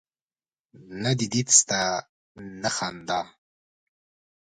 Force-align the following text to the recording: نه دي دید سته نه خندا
نه 1.03 1.11
دي 1.17 1.27
دید 1.33 1.47
سته 1.59 1.79
نه 2.61 2.69
خندا 2.75 3.19